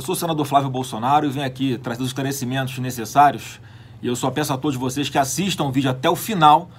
Eu 0.00 0.02
sou 0.02 0.14
o 0.14 0.16
senador 0.16 0.46
Flávio 0.46 0.70
Bolsonaro 0.70 1.26
e 1.26 1.28
venho 1.28 1.44
aqui 1.44 1.76
trazer 1.76 2.00
os 2.00 2.08
esclarecimentos 2.08 2.78
necessários. 2.78 3.60
E 4.00 4.06
eu 4.06 4.16
só 4.16 4.30
peço 4.30 4.50
a 4.50 4.56
todos 4.56 4.74
vocês 4.78 5.10
que 5.10 5.18
assistam 5.18 5.64
o 5.64 5.70
vídeo 5.70 5.90
até 5.90 6.08
o 6.08 6.16
final, 6.16 6.70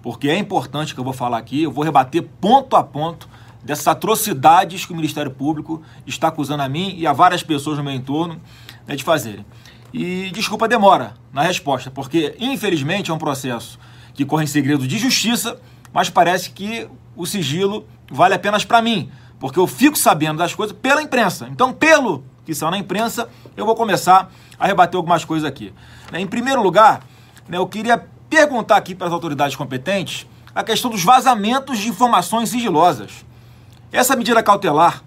porque 0.00 0.28
é 0.28 0.38
importante 0.38 0.94
que 0.94 1.00
eu 1.00 1.02
vou 1.02 1.12
falar 1.12 1.38
aqui. 1.38 1.64
Eu 1.64 1.72
vou 1.72 1.82
rebater 1.82 2.22
ponto 2.40 2.76
a 2.76 2.84
ponto 2.84 3.28
dessas 3.64 3.88
atrocidades 3.88 4.86
que 4.86 4.92
o 4.92 4.94
Ministério 4.94 5.32
Público 5.32 5.82
está 6.06 6.28
acusando 6.28 6.62
a 6.62 6.68
mim 6.68 6.94
e 6.96 7.04
a 7.04 7.12
várias 7.12 7.42
pessoas 7.42 7.78
no 7.78 7.82
meu 7.82 7.92
entorno 7.92 8.40
né, 8.86 8.94
de 8.94 9.02
fazerem. 9.02 9.44
E 9.92 10.30
desculpa 10.30 10.66
a 10.66 10.68
demora 10.68 11.14
na 11.32 11.42
resposta, 11.42 11.90
porque 11.90 12.36
infelizmente 12.38 13.10
é 13.10 13.12
um 13.12 13.18
processo 13.18 13.76
que 14.14 14.24
corre 14.24 14.44
em 14.44 14.46
segredo 14.46 14.86
de 14.86 14.98
justiça, 14.98 15.60
mas 15.92 16.10
parece 16.10 16.50
que 16.50 16.86
o 17.16 17.26
sigilo 17.26 17.84
vale 18.08 18.34
apenas 18.34 18.64
para 18.64 18.80
mim, 18.80 19.10
porque 19.40 19.58
eu 19.58 19.66
fico 19.66 19.98
sabendo 19.98 20.38
das 20.38 20.54
coisas 20.54 20.76
pela 20.80 21.02
imprensa. 21.02 21.48
Então, 21.50 21.72
pelo 21.72 22.22
que 22.48 22.54
são 22.54 22.70
na 22.70 22.78
imprensa, 22.78 23.28
eu 23.54 23.66
vou 23.66 23.74
começar 23.74 24.32
a 24.58 24.66
rebater 24.66 24.96
algumas 24.96 25.22
coisas 25.22 25.46
aqui. 25.46 25.70
Né, 26.10 26.18
em 26.18 26.26
primeiro 26.26 26.62
lugar, 26.62 27.02
né, 27.46 27.58
eu 27.58 27.66
queria 27.66 28.02
perguntar 28.30 28.78
aqui 28.78 28.94
para 28.94 29.06
as 29.06 29.12
autoridades 29.12 29.54
competentes 29.54 30.26
a 30.54 30.64
questão 30.64 30.90
dos 30.90 31.04
vazamentos 31.04 31.78
de 31.78 31.90
informações 31.90 32.48
sigilosas. 32.48 33.22
Essa 33.92 34.16
medida 34.16 34.42
cautelar 34.42 35.02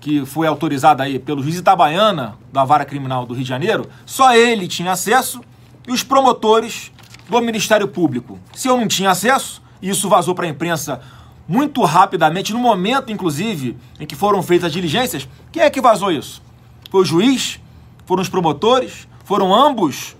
que 0.00 0.26
foi 0.26 0.48
autorizada 0.48 1.04
aí 1.04 1.20
pelo 1.20 1.44
juiz 1.44 1.58
Itabaiana 1.58 2.36
da 2.52 2.64
Vara 2.64 2.84
Criminal 2.84 3.24
do 3.24 3.34
Rio 3.34 3.44
de 3.44 3.48
Janeiro, 3.48 3.88
só 4.04 4.34
ele 4.34 4.66
tinha 4.66 4.90
acesso 4.90 5.40
e 5.86 5.92
os 5.92 6.02
promotores 6.02 6.90
do 7.28 7.40
Ministério 7.40 7.86
Público. 7.86 8.36
Se 8.52 8.66
eu 8.66 8.76
não 8.76 8.88
tinha 8.88 9.10
acesso, 9.10 9.62
e 9.80 9.90
isso 9.90 10.08
vazou 10.08 10.34
para 10.34 10.44
a 10.44 10.48
imprensa 10.48 11.00
muito 11.46 11.84
rapidamente, 11.84 12.52
no 12.52 12.58
momento, 12.58 13.12
inclusive, 13.12 13.76
em 14.00 14.06
que 14.06 14.16
foram 14.16 14.42
feitas 14.42 14.66
as 14.66 14.72
diligências, 14.72 15.28
quem 15.52 15.62
é 15.62 15.70
que 15.70 15.80
vazou 15.80 16.10
isso? 16.10 16.49
Foi 16.90 17.02
o 17.02 17.04
juiz? 17.04 17.60
Foram 18.04 18.20
os 18.20 18.28
promotores? 18.28 19.06
Foram 19.24 19.54
ambos? 19.54 20.16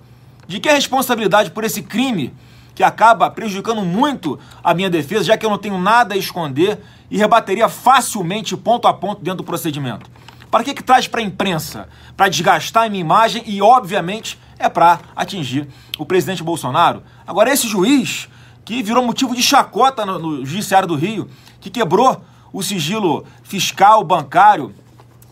De 0.47 0.61
que 0.61 0.69
é 0.69 0.73
a 0.73 0.77
responsabilidade 0.77 1.51
por 1.51 1.65
esse 1.65 1.83
crime 1.83 2.33
que 2.77 2.85
acaba 2.85 3.29
prejudicando 3.29 3.83
muito 3.83 4.39
a 4.63 4.73
minha 4.73 4.89
defesa, 4.89 5.25
já 5.25 5.37
que 5.37 5.45
eu 5.45 5.51
não 5.51 5.59
tenho 5.59 5.77
nada 5.79 6.15
a 6.15 6.17
esconder 6.17 6.79
e 7.11 7.19
rebateria 7.19 7.69
facilmente, 7.69 8.57
ponto 8.57 8.87
a 8.87 8.95
ponto, 8.95 9.21
dentro 9.21 9.39
do 9.39 9.45
procedimento? 9.45 10.09
Para 10.49 10.63
que, 10.63 10.73
que 10.73 10.83
traz 10.83 11.09
para 11.09 11.21
a 11.21 11.25
imprensa? 11.25 11.89
Para 12.17 12.29
desgastar 12.29 12.85
a 12.85 12.89
minha 12.89 13.01
imagem 13.01 13.43
e, 13.47 13.61
obviamente, 13.61 14.39
é 14.57 14.69
para 14.69 15.01
atingir 15.17 15.69
o 15.99 16.07
presidente 16.07 16.43
Bolsonaro. 16.43 17.03
Agora, 17.27 17.53
esse 17.53 17.67
juiz 17.67 18.29
que 18.65 18.81
virou 18.81 19.05
motivo 19.05 19.35
de 19.35 19.43
chacota 19.43 20.07
no, 20.07 20.19
no 20.19 20.47
Judiciário 20.47 20.87
do 20.87 20.95
Rio, 20.95 21.29
que 21.61 21.69
quebrou 21.69 22.25
o 22.53 22.63
sigilo 22.63 23.25
fiscal, 23.43 24.05
bancário, 24.05 24.73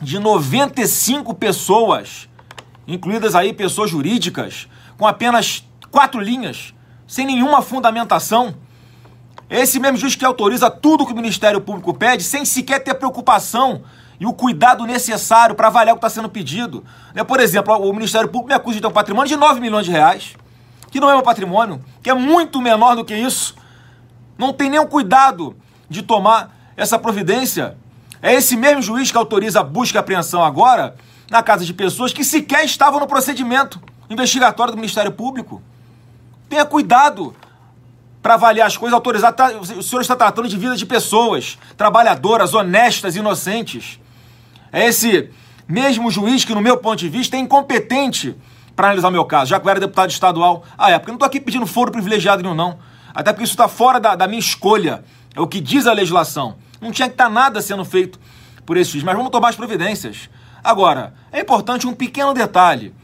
de 0.01 0.19
95 0.19 1.35
pessoas, 1.35 2.29
incluídas 2.87 3.35
aí 3.35 3.53
pessoas 3.53 3.91
jurídicas, 3.91 4.69
com 4.97 5.07
apenas 5.07 5.65
quatro 5.91 6.21
linhas, 6.21 6.75
sem 7.07 7.27
nenhuma 7.27 7.63
fundamentação. 7.63 8.55
Esse 9.51 9.81
mesmo 9.81 9.97
juiz 9.97 10.15
que 10.15 10.25
autoriza 10.25 10.71
tudo 10.71 11.07
que 11.07 11.13
o 11.13 11.17
Ministério 11.17 11.61
Público 11.61 11.95
pede, 11.95 12.23
sem 12.23 12.45
sequer 12.45 12.85
ter 12.85 12.95
preocupação 12.95 13.83
e 14.21 14.27
o 14.27 14.33
cuidado 14.33 14.85
necessário 14.85 15.55
para 15.55 15.69
avaliar 15.69 15.95
o 15.95 15.99
que 15.99 16.05
está 16.05 16.11
sendo 16.11 16.29
pedido. 16.29 16.85
Né, 17.15 17.25
por 17.25 17.41
exemplo, 17.41 17.75
o 17.77 17.93
Ministério 17.93 18.29
Público 18.29 18.49
me 18.49 18.55
acusa 18.55 18.77
de 18.77 18.81
ter 18.83 18.87
um 18.87 18.93
patrimônio 18.93 19.29
de 19.29 19.37
9 19.37 19.61
milhões 19.61 19.87
de 19.87 19.93
reais, 19.93 20.35
que 20.91 21.01
não 21.01 21.09
é 21.09 21.15
meu 21.15 21.23
patrimônio, 21.23 21.83
que 22.03 22.11
é 22.11 22.15
muito 22.15 22.61
menor 22.61 22.95
do 22.95 23.05
que 23.05 23.15
isso. 23.15 23.55
Não 24.37 24.53
tem 24.53 24.71
nenhum 24.71 24.87
cuidado 24.87 25.57
de 25.89 26.03
tomar 26.03 26.55
essa 26.77 26.99
providência. 26.99 27.77
É 28.21 28.35
esse 28.35 28.57
mesmo 28.57 28.83
juiz 28.83 29.11
que 29.11 29.17
autoriza 29.17 29.61
a 29.61 29.65
busca 29.65 29.99
e 29.99 30.01
apreensão 30.01 30.43
agora 30.45 30.97
na 31.31 31.43
casa 31.43 31.65
de 31.65 31.73
pessoas 31.73 32.13
que 32.13 32.25
sequer 32.25 32.65
estavam 32.65 33.01
no 33.01 33.07
procedimento 33.07 33.81
investigatório 34.11 34.73
do 34.73 34.77
Ministério 34.77 35.13
Público. 35.13 35.63
Tenha 36.49 36.65
cuidado 36.65 37.35
para 38.23 38.35
avaliar 38.35 38.67
as 38.67 38.77
coisas, 38.77 38.95
autorizar. 38.95 39.33
Tá, 39.33 39.51
o 39.51 39.83
senhor 39.83 40.01
está 40.01 40.17
tratando 40.17 40.49
de 40.49 40.57
vida 40.57 40.77
de 40.77 40.87
pessoas 40.87 41.59
trabalhadoras, 41.77 42.55
honestas, 42.55 43.17
inocentes. 43.17 44.01
É 44.73 44.87
esse 44.87 45.31
mesmo 45.67 46.11
juiz 46.11 46.45
que, 46.45 46.55
no 46.55 46.61
meu 46.61 46.79
ponto 46.79 46.99
de 46.99 47.09
vista, 47.09 47.37
é 47.37 47.41
incompetente 47.41 48.35
para 48.75 48.89
analisar 48.89 49.09
o 49.09 49.13
meu 49.13 49.25
caso, 49.25 49.51
já 49.51 49.61
que 49.61 49.67
eu 49.67 49.71
era 49.71 49.81
deputado 49.81 50.11
estadual 50.11 50.65
à 50.77 50.91
época. 50.91 51.11
Eu 51.11 51.13
não 51.13 51.17
estou 51.17 51.27
aqui 51.27 51.41
pedindo 51.41 51.67
foro 51.67 51.93
privilegiado 51.93 52.43
nenhum, 52.43 52.55
não. 52.55 52.79
Até 53.15 53.33
porque 53.33 53.45
isso 53.45 53.55
está 53.55 53.69
fora 53.69 54.01
da, 54.01 54.15
da 54.15 54.27
minha 54.27 54.39
escolha. 54.39 55.05
É 55.35 55.41
o 55.41 55.47
que 55.47 55.61
diz 55.61 55.87
a 55.87 55.93
legislação. 55.93 56.57
Não 56.81 56.91
tinha 56.91 57.09
que 57.09 57.15
estar 57.15 57.25
tá 57.25 57.31
nada 57.31 57.61
sendo 57.61 57.85
feito 57.85 58.19
por 58.65 58.77
esse 58.77 58.93
juiz, 58.93 59.05
mas 59.05 59.17
vamos 59.17 59.31
tomar 59.31 59.49
as 59.49 59.57
providências. 59.57 60.29
Agora, 60.63 61.15
é 61.33 61.41
importante 61.41 61.87
um 61.87 61.95
pequeno 61.95 62.35
detalhe. 62.35 62.95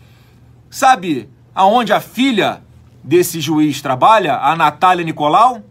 Sabe 0.71 1.31
aonde 1.55 1.93
a 1.93 2.01
filha 2.01 2.63
desse 3.03 3.41
juiz 3.41 3.81
trabalha, 3.81 4.37
a 4.37 4.57
Natália 4.57 5.05
Nicolau? 5.05 5.63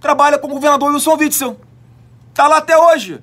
Trabalha 0.00 0.38
com 0.38 0.48
o 0.48 0.50
governador 0.50 0.92
Wilson 0.92 1.16
Witzel. 1.16 1.60
Tá 2.34 2.48
lá 2.48 2.58
até 2.58 2.76
hoje. 2.76 3.22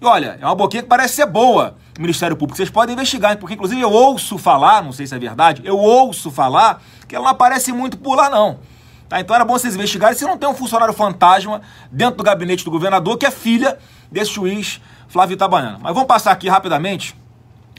E 0.00 0.04
olha, 0.04 0.38
é 0.40 0.44
uma 0.44 0.54
boquinha 0.54 0.82
que 0.82 0.88
parece 0.88 1.14
ser 1.14 1.26
boa, 1.26 1.76
Ministério 1.98 2.36
Público. 2.36 2.56
Vocês 2.56 2.70
podem 2.70 2.94
investigar, 2.94 3.36
porque 3.38 3.54
inclusive 3.54 3.80
eu 3.80 3.90
ouço 3.90 4.38
falar, 4.38 4.82
não 4.82 4.92
sei 4.92 5.06
se 5.06 5.14
é 5.14 5.18
verdade, 5.18 5.62
eu 5.64 5.78
ouço 5.78 6.30
falar 6.30 6.82
que 7.06 7.14
ela 7.14 7.24
não 7.24 7.30
aparece 7.30 7.72
muito 7.72 7.96
por 7.98 8.16
lá, 8.16 8.28
não. 8.28 8.58
Tá? 9.12 9.20
Então 9.20 9.36
era 9.36 9.44
bom 9.44 9.52
vocês 9.52 9.74
investigarem 9.74 10.16
se 10.16 10.24
não 10.24 10.38
tem 10.38 10.48
um 10.48 10.54
funcionário 10.54 10.94
fantasma 10.94 11.60
dentro 11.90 12.16
do 12.16 12.24
gabinete 12.24 12.64
do 12.64 12.70
governador, 12.70 13.18
que 13.18 13.26
é 13.26 13.30
filha 13.30 13.76
desse 14.10 14.32
juiz 14.32 14.80
Flávio 15.06 15.34
Itabaiana. 15.34 15.78
Mas 15.82 15.92
vamos 15.92 16.08
passar 16.08 16.32
aqui 16.32 16.48
rapidamente 16.48 17.14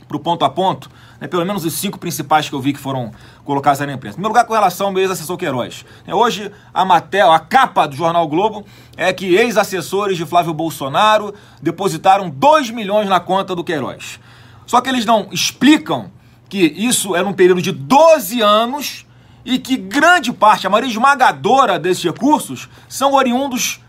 para 0.06 0.16
o 0.16 0.20
ponto 0.20 0.44
a 0.44 0.50
ponto, 0.50 0.88
né, 1.20 1.26
pelo 1.26 1.44
menos 1.44 1.64
os 1.64 1.72
cinco 1.72 1.98
principais 1.98 2.48
que 2.48 2.54
eu 2.54 2.60
vi 2.60 2.72
que 2.72 2.78
foram 2.78 3.10
colocados 3.44 3.80
na 3.80 3.92
imprensa. 3.92 4.14
Em 4.14 4.22
primeiro 4.22 4.32
lugar, 4.32 4.46
com 4.46 4.52
relação 4.52 4.88
ao 4.88 4.98
ex-assessor 4.98 5.36
Queiroz. 5.36 5.84
É, 6.06 6.14
hoje, 6.14 6.52
a 6.72 6.84
matéria, 6.84 7.34
a 7.34 7.40
capa 7.40 7.88
do 7.88 7.96
Jornal 7.96 8.28
Globo 8.28 8.64
é 8.96 9.12
que 9.12 9.34
ex-assessores 9.34 10.16
de 10.16 10.24
Flávio 10.24 10.54
Bolsonaro 10.54 11.34
depositaram 11.60 12.30
2 12.30 12.70
milhões 12.70 13.08
na 13.08 13.18
conta 13.18 13.56
do 13.56 13.64
Queiroz. 13.64 14.20
Só 14.66 14.80
que 14.80 14.88
eles 14.88 15.04
não 15.04 15.26
explicam 15.32 16.12
que 16.48 16.62
isso 16.62 17.16
era 17.16 17.26
um 17.26 17.32
período 17.32 17.60
de 17.60 17.72
12 17.72 18.40
anos 18.40 19.03
e 19.44 19.58
que 19.58 19.76
grande 19.76 20.32
parte, 20.32 20.66
a 20.66 20.70
maioria 20.70 20.90
esmagadora 20.90 21.78
desses 21.78 22.02
recursos, 22.02 22.68
são 22.88 23.12
oriundos, 23.12 23.80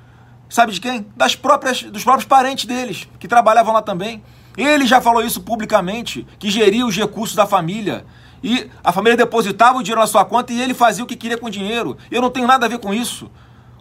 sabe 0.50 0.74
de 0.74 0.82
quem? 0.82 1.06
Das 1.16 1.36
próprias, 1.36 1.84
dos 1.84 2.04
próprios 2.04 2.28
parentes 2.28 2.66
deles, 2.66 3.08
que 3.20 3.28
trabalhavam 3.28 3.74
lá 3.74 3.82
também. 3.82 4.22
Ele 4.58 4.86
já 4.86 5.02
falou 5.02 5.24
isso 5.24 5.42
publicamente, 5.42 6.26
que 6.40 6.50
geria 6.50 6.86
os 6.86 6.96
recursos 6.96 7.36
da 7.36 7.46
família. 7.46 8.06
E 8.44 8.70
a 8.84 8.92
família 8.92 9.18
depositava 9.18 9.78
o 9.78 9.84
dinheiro 9.84 10.02
na 10.02 10.08
sua 10.08 10.24
conta 10.24 10.54
e 10.54 10.62
ele 10.62 10.74
fazia 10.74 11.04
o 11.04 11.08
que 11.08 11.16
queria 11.16 11.38
com 11.38 11.48
o 11.48 11.52
dinheiro. 11.52 11.98
Eu 12.12 12.22
não 12.22 12.30
tenho 12.30 12.48
nada 12.48 12.66
a 12.66 12.70
ver 12.70 12.80
com 12.80 12.94
isso. 12.94 13.30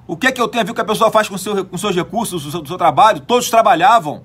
O 0.06 0.16
que 0.16 0.26
é 0.26 0.32
que 0.32 0.40
eu 0.40 0.48
tenho 0.48 0.62
a 0.62 0.64
ver 0.64 0.70
com 0.70 0.72
o 0.72 0.74
que 0.74 0.80
a 0.80 0.84
pessoa 0.84 1.10
faz 1.10 1.28
com, 1.28 1.38
seu, 1.38 1.64
com 1.64 1.78
seus 1.78 1.94
recursos, 1.94 2.42
do 2.44 2.50
seu, 2.50 2.62
do 2.62 2.68
seu 2.68 2.78
trabalho? 2.78 3.20
Todos 3.20 3.50
trabalhavam 3.50 4.24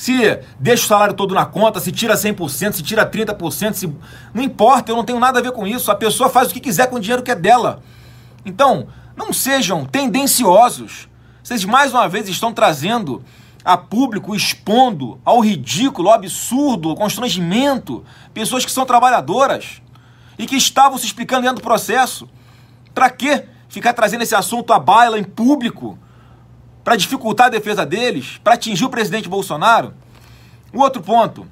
se 0.00 0.40
deixa 0.58 0.84
o 0.84 0.88
salário 0.88 1.12
todo 1.12 1.34
na 1.34 1.44
conta, 1.44 1.78
se 1.78 1.92
tira 1.92 2.14
100%, 2.14 2.72
se 2.72 2.82
tira 2.82 3.04
30%, 3.04 3.74
se... 3.74 3.86
não 4.32 4.42
importa, 4.42 4.90
eu 4.90 4.96
não 4.96 5.04
tenho 5.04 5.20
nada 5.20 5.40
a 5.40 5.42
ver 5.42 5.52
com 5.52 5.66
isso. 5.66 5.90
A 5.90 5.94
pessoa 5.94 6.30
faz 6.30 6.48
o 6.48 6.54
que 6.54 6.58
quiser 6.58 6.86
com 6.86 6.96
o 6.96 7.00
dinheiro 7.00 7.22
que 7.22 7.30
é 7.30 7.34
dela. 7.34 7.82
Então, 8.42 8.86
não 9.14 9.30
sejam 9.30 9.84
tendenciosos. 9.84 11.06
Vocês 11.42 11.66
mais 11.66 11.92
uma 11.92 12.08
vez 12.08 12.30
estão 12.30 12.50
trazendo 12.50 13.22
a 13.62 13.76
público, 13.76 14.34
expondo 14.34 15.20
ao 15.22 15.40
ridículo, 15.40 16.08
ao 16.08 16.14
absurdo, 16.14 16.88
ao 16.88 16.96
constrangimento, 16.96 18.02
pessoas 18.32 18.64
que 18.64 18.72
são 18.72 18.86
trabalhadoras 18.86 19.82
e 20.38 20.46
que 20.46 20.56
estavam 20.56 20.96
se 20.96 21.04
explicando 21.04 21.42
dentro 21.42 21.56
do 21.56 21.62
processo. 21.62 22.26
Para 22.94 23.10
que 23.10 23.44
ficar 23.68 23.92
trazendo 23.92 24.22
esse 24.22 24.34
assunto 24.34 24.72
à 24.72 24.78
baila 24.78 25.18
em 25.18 25.24
público? 25.24 25.98
Para 26.82 26.96
dificultar 26.96 27.46
a 27.46 27.50
defesa 27.50 27.84
deles, 27.84 28.40
para 28.42 28.54
atingir 28.54 28.84
o 28.84 28.90
presidente 28.90 29.28
Bolsonaro. 29.28 29.94
O 30.72 30.80
outro 30.80 31.02
ponto, 31.02 31.46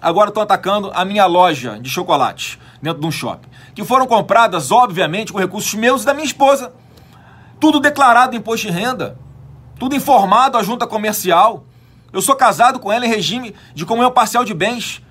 agora 0.00 0.28
estão 0.28 0.42
atacando 0.42 0.90
a 0.94 1.04
minha 1.04 1.26
loja 1.26 1.78
de 1.78 1.88
chocolate 1.88 2.58
dentro 2.80 3.00
de 3.00 3.06
um 3.06 3.10
shopping, 3.10 3.48
que 3.74 3.84
foram 3.84 4.06
compradas, 4.06 4.70
obviamente, 4.70 5.32
com 5.32 5.38
recursos 5.38 5.74
meus 5.74 6.02
e 6.02 6.06
da 6.06 6.14
minha 6.14 6.24
esposa. 6.24 6.72
Tudo 7.58 7.80
declarado 7.80 8.34
em 8.34 8.38
imposto 8.38 8.66
de 8.66 8.72
renda, 8.72 9.18
tudo 9.78 9.94
informado 9.94 10.56
à 10.56 10.62
junta 10.62 10.86
comercial. 10.86 11.64
Eu 12.12 12.22
sou 12.22 12.34
casado 12.34 12.80
com 12.80 12.90
ela 12.90 13.06
em 13.06 13.08
regime 13.08 13.54
de 13.74 13.84
comunhão 13.84 14.10
parcial 14.10 14.44
de 14.44 14.54
bens. 14.54 15.02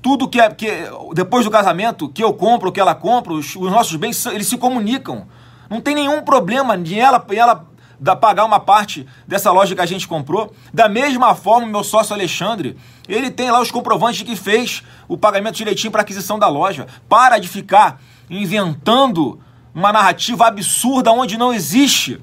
Tudo 0.00 0.28
que, 0.28 0.40
é, 0.40 0.50
que 0.50 0.68
depois 1.14 1.44
do 1.44 1.50
casamento, 1.50 2.08
que 2.08 2.24
eu 2.24 2.34
compro, 2.34 2.72
que 2.72 2.80
ela 2.80 2.94
compra, 2.94 3.32
os, 3.32 3.54
os 3.54 3.70
nossos 3.70 3.94
bens, 3.94 4.26
eles 4.26 4.48
se 4.48 4.58
comunicam. 4.58 5.26
Não 5.70 5.80
tem 5.80 5.94
nenhum 5.94 6.22
problema 6.22 6.76
de 6.76 6.98
ela, 6.98 7.24
ela 7.30 7.66
da 8.02 8.16
pagar 8.16 8.44
uma 8.44 8.58
parte 8.58 9.06
dessa 9.28 9.52
loja 9.52 9.76
que 9.76 9.80
a 9.80 9.86
gente 9.86 10.08
comprou. 10.08 10.52
Da 10.74 10.88
mesma 10.88 11.36
forma, 11.36 11.68
meu 11.68 11.84
sócio 11.84 12.12
Alexandre, 12.12 12.76
ele 13.08 13.30
tem 13.30 13.48
lá 13.48 13.60
os 13.60 13.70
comprovantes 13.70 14.18
de 14.18 14.24
que 14.24 14.34
fez 14.34 14.82
o 15.06 15.16
pagamento 15.16 15.54
direitinho 15.54 15.92
para 15.92 16.02
aquisição 16.02 16.36
da 16.36 16.48
loja. 16.48 16.88
Para 17.08 17.38
de 17.38 17.46
ficar 17.46 18.00
inventando 18.28 19.40
uma 19.72 19.92
narrativa 19.92 20.48
absurda 20.48 21.12
onde 21.12 21.38
não 21.38 21.54
existe. 21.54 22.20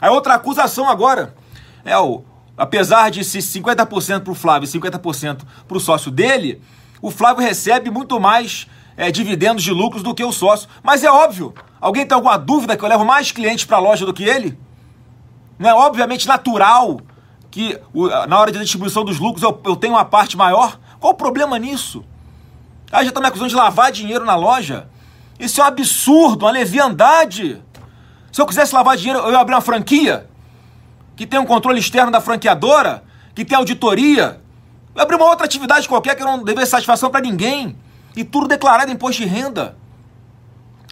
A 0.00 0.10
outra 0.10 0.34
acusação 0.34 0.88
agora 0.88 1.32
é 1.84 1.96
o 1.96 2.24
apesar 2.56 3.10
de 3.10 3.24
ser 3.24 3.38
50% 3.38 4.22
para 4.22 4.32
o 4.32 4.34
Flávio 4.34 4.66
e 4.66 4.68
50% 4.68 5.40
para 5.66 5.76
o 5.76 5.80
sócio 5.80 6.10
dele, 6.10 6.60
o 7.00 7.10
Flávio 7.10 7.42
recebe 7.42 7.90
muito 7.90 8.20
mais 8.20 8.66
é, 8.98 9.10
dividendos 9.10 9.62
de 9.62 9.70
lucros 9.70 10.02
do 10.02 10.14
que 10.14 10.22
o 10.22 10.30
sócio. 10.30 10.68
Mas 10.82 11.02
é 11.02 11.10
óbvio, 11.10 11.54
alguém 11.80 12.04
tem 12.04 12.14
alguma 12.14 12.36
dúvida 12.36 12.76
que 12.76 12.84
eu 12.84 12.88
levo 12.88 13.04
mais 13.04 13.32
clientes 13.32 13.64
para 13.64 13.78
a 13.78 13.80
loja 13.80 14.04
do 14.04 14.12
que 14.12 14.24
ele? 14.24 14.58
Não 15.60 15.68
é 15.68 15.74
obviamente 15.74 16.26
natural 16.26 17.02
que 17.50 17.78
na 18.26 18.38
hora 18.40 18.50
de 18.50 18.58
distribuição 18.58 19.04
dos 19.04 19.18
lucros 19.18 19.42
eu, 19.42 19.60
eu 19.66 19.76
tenho 19.76 19.92
uma 19.92 20.06
parte 20.06 20.34
maior? 20.34 20.80
Qual 20.98 21.12
o 21.12 21.16
problema 21.16 21.58
nisso? 21.58 22.02
Aí 22.90 23.04
já 23.04 23.10
está 23.10 23.20
me 23.20 23.26
acusando 23.26 23.50
de 23.50 23.54
lavar 23.54 23.92
dinheiro 23.92 24.24
na 24.24 24.34
loja. 24.34 24.88
Isso 25.38 25.60
é 25.60 25.64
um 25.64 25.66
absurdo, 25.66 26.46
uma 26.46 26.50
leviandade. 26.50 27.62
Se 28.32 28.40
eu 28.40 28.46
quisesse 28.46 28.74
lavar 28.74 28.96
dinheiro, 28.96 29.18
eu 29.18 29.32
ia 29.32 29.38
abrir 29.38 29.54
uma 29.54 29.60
franquia 29.60 30.26
que 31.14 31.26
tem 31.26 31.38
um 31.38 31.44
controle 31.44 31.78
externo 31.78 32.10
da 32.10 32.22
franqueadora, 32.22 33.04
que 33.34 33.44
tem 33.44 33.58
auditoria. 33.58 34.40
Eu 34.94 34.96
ia 34.96 35.02
abrir 35.02 35.16
uma 35.16 35.26
outra 35.26 35.44
atividade 35.44 35.86
qualquer 35.86 36.14
que 36.16 36.24
não 36.24 36.42
devesse 36.42 36.70
satisfação 36.70 37.10
para 37.10 37.20
ninguém. 37.20 37.76
E 38.16 38.24
tudo 38.24 38.48
declarado 38.48 38.90
em 38.90 38.94
imposto 38.94 39.20
de 39.20 39.28
renda. 39.28 39.76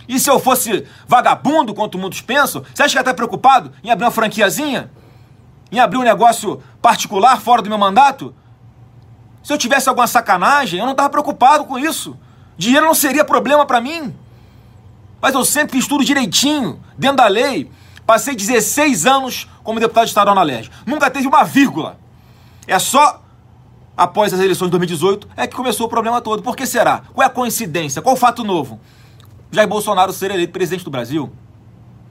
E 0.09 0.19
se 0.19 0.31
eu 0.31 0.41
fosse 0.41 0.87
vagabundo, 1.07 1.75
quanto 1.75 1.99
muitos 1.99 2.23
pensam, 2.23 2.65
você 2.75 2.83
acha 2.83 2.93
que 2.93 2.99
ia 2.99 3.03
estar 3.03 3.15
preocupado 3.15 3.71
em 3.85 3.91
abrir 3.91 4.07
uma 4.07 4.11
franquiazinha? 4.11 4.91
Em 5.71 5.79
abrir 5.79 5.99
um 5.99 6.03
negócio 6.03 6.63
particular 6.81 7.39
fora 7.41 7.61
do 7.61 7.69
meu 7.69 7.77
mandato? 7.77 8.35
Se 9.43 9.53
eu 9.53 9.59
tivesse 9.59 9.89
alguma 9.89 10.07
sacanagem, 10.07 10.81
eu 10.81 10.87
não 10.87 10.93
estava 10.93 11.11
preocupado 11.11 11.67
com 11.67 11.79
isso. 11.79 12.17
Dinheiro 12.57 12.87
não 12.87 12.95
seria 12.95 13.23
problema 13.23 13.67
para 13.67 13.81
mim. 13.81 14.15
Mas 15.21 15.35
eu 15.35 15.45
sempre 15.45 15.77
fiz 15.77 15.87
tudo 15.87 16.05
direitinho, 16.05 16.81
dentro 16.97 17.19
da 17.19 17.29
lei. 17.29 17.71
Passei 18.07 18.35
16 18.35 19.05
anos 19.05 19.47
como 19.63 19.79
deputado 19.79 20.07
estadual 20.07 20.35
na 20.35 20.43
LERJ. 20.43 20.71
Nunca 20.87 21.11
teve 21.11 21.29
uma 21.29 21.45
vírgula. 21.45 21.99
É 22.67 22.79
só 22.79 23.23
após 23.97 24.33
as 24.33 24.41
eleições 24.41 24.69
de 24.69 24.71
2018 24.71 25.29
é 25.37 25.47
que 25.47 25.57
começou 25.57 25.87
o 25.87 25.91
problema 25.91 26.21
todo. 26.21 26.43
Por 26.43 26.57
que 26.57 26.65
será? 26.65 27.03
Qual 27.13 27.23
é 27.23 27.27
a 27.27 27.31
coincidência? 27.31 28.01
Qual 28.01 28.15
o 28.15 28.19
fato 28.19 28.45
novo? 28.45 28.81
Jair 29.51 29.69
Bolsonaro 29.69 30.13
ser 30.13 30.31
eleito 30.31 30.53
presidente 30.53 30.85
do 30.85 30.91
Brasil. 30.91 31.31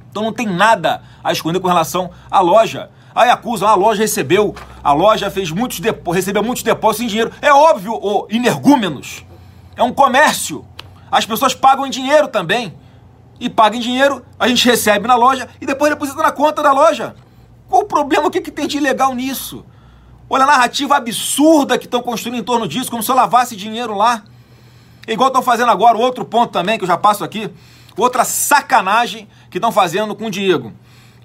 Então 0.10 0.24
não 0.24 0.34
tem 0.34 0.48
nada 0.48 1.04
a 1.24 1.31
esconder 1.31 1.60
com 1.60 1.68
relação 1.68 2.10
à 2.30 2.39
loja. 2.39 2.89
Aí 3.13 3.30
acusam, 3.30 3.68
ah, 3.68 3.72
a 3.72 3.75
loja 3.75 4.01
recebeu, 4.01 4.56
a 4.84 4.94
loja 4.94 5.31
fez 5.31 5.50
muitos 5.50 5.80
recebeu 6.13 6.44
muitos 6.44 6.63
depósitos 6.63 7.06
em 7.06 7.07
dinheiro. 7.07 7.31
É 7.42 7.51
óbvio, 7.51 7.94
ô 7.94 8.28
inergúmenos. 8.30 9.25
É 9.75 9.84
um 9.84 9.94
comércio. 9.94 10.66
As 11.12 11.25
pessoas 11.25 11.54
pagam 11.56 11.86
em 11.86 11.89
dinheiro 11.89 12.28
também 12.28 12.75
e 13.40 13.50
paga 13.50 13.75
em 13.75 13.80
dinheiro, 13.80 14.25
a 14.40 14.48
gente 14.48 14.66
recebe 14.66 15.07
na 15.07 15.16
loja 15.16 15.48
e 15.62 15.66
depois 15.66 15.92
deposita 15.92 16.22
na 16.22 16.31
conta 16.31 16.62
da 16.63 16.72
loja. 16.72 17.16
Qual 17.68 17.81
o 17.81 17.86
problema? 17.86 18.28
O 18.28 18.31
que, 18.31 18.42
que 18.42 18.51
tem 18.51 18.68
de 18.68 18.78
ilegal 18.78 19.13
nisso? 19.13 19.66
Olha 20.30 20.44
a 20.44 20.48
narrativa 20.48 20.95
absurda 20.95 21.78
que 21.78 21.86
estão 21.86 22.01
construindo 22.01 22.40
em 22.40 22.44
torno 22.44 22.68
disso, 22.68 22.90
como 22.90 23.04
se 23.04 23.10
eu 23.10 23.16
lavasse 23.16 23.56
dinheiro 23.56 23.95
lá. 23.95 24.24
Igual 25.07 25.30
estão 25.30 25.42
fazendo 25.42 25.71
agora, 25.71 25.98
outro 25.98 26.25
ponto 26.25 26.51
também, 26.51 26.77
que 26.77 26.83
eu 26.83 26.88
já 26.88 26.98
passo 26.98 27.24
aqui, 27.24 27.50
outra 27.95 28.25
sacanagem 28.25 29.27
que 29.50 29.57
estão 29.57 29.71
fazendo 29.71 30.13
com 30.15 30.25
o 30.25 30.31
Diego, 30.31 30.74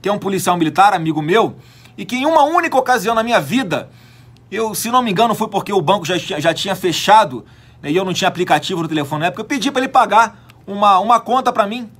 que 0.00 0.08
é 0.08 0.12
um 0.12 0.18
policial 0.18 0.56
militar, 0.56 0.94
amigo 0.94 1.20
meu, 1.20 1.56
e 1.98 2.04
que 2.04 2.16
em 2.16 2.24
uma 2.24 2.44
única 2.44 2.76
ocasião 2.76 3.14
na 3.14 3.22
minha 3.22 3.40
vida, 3.40 3.90
eu, 4.50 4.74
se 4.74 4.90
não 4.90 5.02
me 5.02 5.10
engano, 5.10 5.34
foi 5.34 5.48
porque 5.48 5.72
o 5.72 5.82
banco 5.82 6.04
já, 6.04 6.16
já 6.16 6.54
tinha 6.54 6.76
fechado 6.76 7.44
né, 7.82 7.90
e 7.90 7.96
eu 7.96 8.04
não 8.04 8.14
tinha 8.14 8.28
aplicativo 8.28 8.82
no 8.82 8.88
telefone 8.88 9.20
na 9.20 9.26
época, 9.26 9.42
eu 9.42 9.46
pedi 9.46 9.70
para 9.70 9.82
ele 9.82 9.88
pagar 9.88 10.46
uma, 10.66 11.00
uma 11.00 11.18
conta 11.18 11.52
para 11.52 11.66
mim 11.66 11.90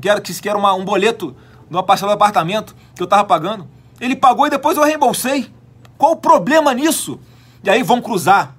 que 0.00 0.08
era, 0.08 0.20
que 0.20 0.48
era 0.48 0.58
uma, 0.58 0.74
um 0.74 0.84
boleto 0.84 1.36
de 1.68 1.76
uma 1.76 1.82
parcela 1.82 2.12
do 2.12 2.14
apartamento 2.14 2.74
que 2.94 3.02
eu 3.02 3.04
estava 3.04 3.24
pagando. 3.24 3.66
Ele 4.00 4.14
pagou 4.14 4.46
e 4.46 4.50
depois 4.50 4.76
eu 4.76 4.84
reembolsei. 4.84 5.52
Qual 5.96 6.12
o 6.12 6.16
problema 6.16 6.72
nisso? 6.72 7.18
E 7.64 7.68
aí 7.68 7.82
vão 7.82 8.00
cruzar 8.00 8.54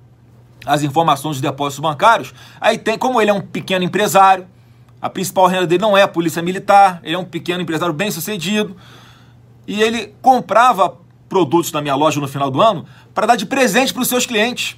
as 0.70 0.84
informações 0.84 1.38
dos 1.38 1.42
depósitos 1.42 1.80
bancários. 1.80 2.34
Aí 2.62 2.78
tem, 2.78 2.98
como 2.98 3.20
ele 3.20 3.32
é 3.32 3.34
um 3.34 3.42
pequeno 3.42 3.84
empresário, 3.84 4.46
a 5.02 5.10
principal 5.10 5.48
renda 5.48 5.66
dele 5.66 5.82
não 5.82 5.98
é 5.98 6.04
a 6.04 6.08
polícia 6.08 6.42
militar, 6.42 7.00
ele 7.04 7.16
é 7.16 7.18
um 7.18 7.26
pequeno 7.26 7.62
empresário 7.62 7.94
bem 7.94 8.12
sucedido. 8.12 8.76
E 9.68 9.82
ele 9.82 10.14
comprava 10.22 10.98
produtos 11.28 11.72
na 11.72 11.82
minha 11.82 11.96
loja 11.96 12.22
no 12.22 12.28
final 12.28 12.52
do 12.52 12.62
ano 12.62 12.86
para 13.14 13.26
dar 13.26 13.36
de 13.36 13.48
presente 13.48 13.94
para 13.94 14.04
os 14.04 14.08
seus 14.08 14.26
clientes. 14.26 14.78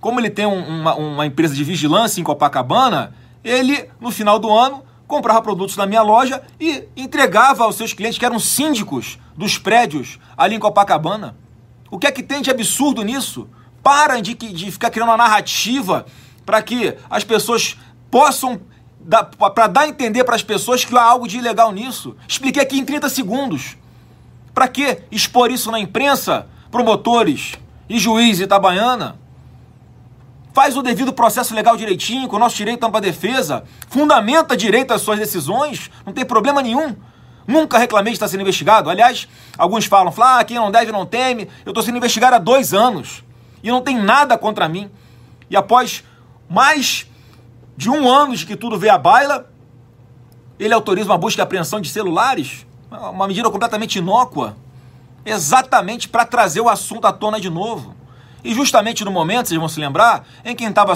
Como 0.00 0.18
ele 0.18 0.30
tem 0.30 0.46
um, 0.46 0.80
uma, 0.80 0.94
uma 0.94 1.26
empresa 1.26 1.54
de 1.54 1.62
vigilância 1.62 2.20
em 2.20 2.24
Copacabana, 2.24 3.14
ele, 3.44 3.88
no 4.00 4.10
final 4.10 4.38
do 4.38 4.50
ano, 4.50 4.82
comprava 5.06 5.40
produtos 5.42 5.76
na 5.76 5.86
minha 5.86 6.02
loja 6.02 6.42
e 6.58 6.88
entregava 6.96 7.64
aos 7.64 7.76
seus 7.76 7.92
clientes 7.92 8.18
que 8.18 8.24
eram 8.24 8.40
síndicos 8.40 9.18
dos 9.36 9.58
prédios 9.58 10.18
ali 10.36 10.56
em 10.56 10.58
Copacabana. 10.58 11.36
O 11.90 11.98
que 11.98 12.06
é 12.08 12.12
que 12.12 12.22
tem 12.22 12.42
de 12.42 12.50
absurdo 12.50 13.02
nisso? 13.02 13.48
Parem 13.84 14.22
de, 14.22 14.34
de 14.34 14.72
ficar 14.72 14.90
criando 14.90 15.10
uma 15.10 15.16
narrativa 15.16 16.04
para 16.44 16.60
que 16.60 16.96
as 17.08 17.22
pessoas 17.22 17.76
possam 18.10 18.60
para 19.54 19.66
dar 19.66 19.82
a 19.82 19.88
entender 19.88 20.24
para 20.24 20.34
as 20.34 20.42
pessoas 20.42 20.84
que 20.84 20.96
há 20.96 21.02
algo 21.02 21.28
de 21.28 21.38
ilegal 21.38 21.70
nisso. 21.70 22.16
Expliquei 22.26 22.62
aqui 22.62 22.78
em 22.78 22.84
30 22.84 23.08
segundos. 23.10 23.76
Para 24.54 24.66
que 24.66 25.02
expor 25.10 25.50
isso 25.50 25.70
na 25.70 25.78
imprensa, 25.78 26.46
promotores 26.70 27.52
e 27.88 27.98
juiz 27.98 28.40
Itabaiana? 28.40 29.22
faz 30.54 30.76
o 30.76 30.82
devido 30.82 31.12
processo 31.12 31.52
legal 31.52 31.76
direitinho, 31.76 32.28
com 32.28 32.36
o 32.36 32.38
nosso 32.38 32.54
direito 32.54 32.84
ampla 32.84 33.00
defesa, 33.00 33.64
fundamenta 33.88 34.56
direito 34.56 34.94
às 34.94 35.02
suas 35.02 35.18
decisões, 35.18 35.90
não 36.06 36.12
tem 36.12 36.24
problema 36.24 36.62
nenhum. 36.62 36.94
Nunca 37.44 37.76
reclamei 37.76 38.12
de 38.12 38.16
estar 38.16 38.28
sendo 38.28 38.42
investigado. 38.42 38.88
Aliás, 38.88 39.28
alguns 39.58 39.84
falam, 39.84 40.12
falam 40.12 40.38
ah, 40.38 40.44
quem 40.44 40.56
não 40.56 40.70
deve 40.70 40.92
não 40.92 41.04
teme. 41.04 41.50
Eu 41.66 41.72
estou 41.72 41.82
sendo 41.82 41.98
investigado 41.98 42.36
há 42.36 42.38
dois 42.38 42.72
anos 42.72 43.24
e 43.64 43.70
não 43.70 43.80
tem 43.80 43.96
nada 43.96 44.36
contra 44.36 44.68
mim. 44.68 44.90
E 45.48 45.56
após 45.56 46.04
mais 46.48 47.08
de 47.76 47.88
um 47.88 48.08
ano 48.08 48.36
de 48.36 48.44
que 48.44 48.54
tudo 48.54 48.78
veio 48.78 48.92
à 48.92 48.98
baila, 48.98 49.50
ele 50.58 50.74
autoriza 50.74 51.08
uma 51.10 51.18
busca 51.18 51.40
e 51.40 51.42
apreensão 51.42 51.80
de 51.80 51.88
celulares, 51.88 52.66
uma 52.90 53.26
medida 53.26 53.50
completamente 53.50 53.98
inócua, 53.98 54.54
exatamente 55.24 56.08
para 56.08 56.26
trazer 56.26 56.60
o 56.60 56.68
assunto 56.68 57.06
à 57.06 57.12
tona 57.12 57.40
de 57.40 57.48
novo. 57.48 57.96
E 58.44 58.52
justamente 58.54 59.02
no 59.02 59.10
momento, 59.10 59.48
vocês 59.48 59.58
vão 59.58 59.68
se 59.68 59.80
lembrar, 59.80 60.26
em 60.44 60.54
quem 60.54 60.68
estava 60.68 60.92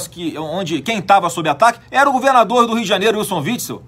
onde 0.52 0.82
quem 0.82 0.98
estava 0.98 1.30
sob 1.30 1.48
ataque 1.48 1.80
era 1.90 2.08
o 2.08 2.12
governador 2.12 2.66
do 2.66 2.74
Rio 2.74 2.82
de 2.82 2.88
Janeiro, 2.88 3.18
Wilson 3.18 3.40
Witzel, 3.40 3.82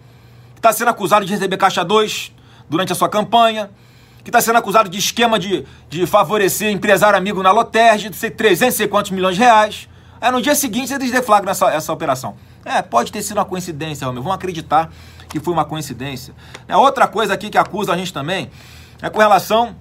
que 0.54 0.58
está 0.58 0.72
sendo 0.72 0.88
acusado 0.88 1.26
de 1.26 1.32
receber 1.32 1.58
caixa 1.58 1.84
2 1.84 2.32
durante 2.70 2.92
a 2.92 2.94
sua 2.94 3.10
campanha, 3.10 3.70
que 4.22 4.30
está 4.30 4.40
sendo 4.40 4.56
acusado 4.56 4.88
de 4.88 4.98
esquema 4.98 5.38
de, 5.38 5.64
de 5.88 6.06
favorecer 6.06 6.70
empresário 6.70 7.16
amigo 7.16 7.42
na 7.42 7.50
Loterge, 7.50 8.10
de 8.10 8.16
ser 8.16 8.30
300 8.30 8.80
e 8.80 8.88
quantos 8.88 9.10
milhões 9.10 9.36
de 9.36 9.42
reais. 9.42 9.88
Aí 10.20 10.30
no 10.30 10.42
dia 10.42 10.54
seguinte 10.54 10.92
eles 10.92 11.10
deflagram 11.10 11.50
essa, 11.50 11.70
essa 11.70 11.92
operação. 11.92 12.36
É, 12.64 12.82
pode 12.82 13.10
ter 13.10 13.22
sido 13.22 13.38
uma 13.38 13.44
coincidência, 13.44 14.06
Romeu. 14.06 14.22
Vamos 14.22 14.36
acreditar 14.36 14.90
que 15.28 15.40
foi 15.40 15.54
uma 15.54 15.64
coincidência. 15.64 16.34
É, 16.68 16.76
outra 16.76 17.08
coisa 17.08 17.32
aqui 17.32 17.48
que 17.48 17.56
acusa 17.56 17.92
a 17.92 17.96
gente 17.96 18.12
também 18.12 18.50
é 19.00 19.08
com 19.08 19.18
relação 19.18 19.74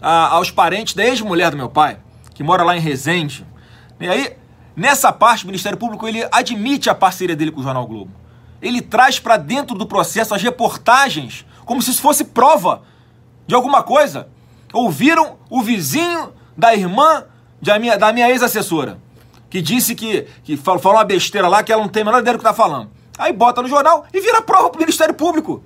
a, 0.00 0.28
aos 0.28 0.50
parentes 0.50 0.94
da 0.94 1.04
ex-mulher 1.04 1.50
do 1.50 1.56
meu 1.56 1.68
pai 1.68 1.98
que 2.38 2.44
mora 2.44 2.62
lá 2.62 2.76
em 2.76 2.80
Resende. 2.80 3.44
E 3.98 4.08
aí, 4.08 4.36
nessa 4.76 5.12
parte, 5.12 5.42
o 5.42 5.48
Ministério 5.48 5.76
Público 5.76 6.06
ele 6.06 6.24
admite 6.30 6.88
a 6.88 6.94
parceria 6.94 7.34
dele 7.34 7.50
com 7.50 7.58
o 7.58 7.64
Jornal 7.64 7.84
Globo. 7.84 8.12
Ele 8.62 8.80
traz 8.80 9.18
para 9.18 9.36
dentro 9.36 9.76
do 9.76 9.84
processo 9.84 10.32
as 10.32 10.40
reportagens 10.40 11.44
como 11.64 11.82
se 11.82 11.90
isso 11.90 12.00
fosse 12.00 12.22
prova 12.24 12.82
de 13.48 13.54
alguma 13.54 13.82
coisa. 13.82 14.28
Ouviram 14.72 15.38
o 15.50 15.60
vizinho 15.62 16.32
da 16.56 16.74
irmã 16.74 17.24
da 17.60 17.78
minha, 17.78 17.98
da 17.98 18.12
minha 18.12 18.30
ex-assessora, 18.30 19.00
que 19.50 19.60
disse 19.60 19.96
que, 19.96 20.28
que 20.44 20.56
falou, 20.56 20.80
falou 20.80 20.98
uma 20.98 21.04
besteira 21.04 21.48
lá 21.48 21.62
que 21.64 21.72
ela 21.72 21.82
não 21.82 21.88
tem 21.88 22.02
a 22.02 22.04
menor 22.04 22.20
ideia 22.20 22.36
do 22.36 22.38
que 22.38 22.46
está 22.46 22.54
falando. 22.54 22.90
Aí 23.18 23.32
bota 23.32 23.62
no 23.62 23.68
jornal 23.68 24.06
e 24.14 24.20
vira 24.20 24.40
prova 24.42 24.68
para 24.70 24.76
o 24.76 24.80
Ministério 24.80 25.14
Público. 25.14 25.62